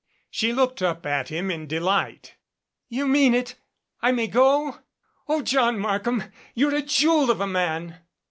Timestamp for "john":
5.43-5.77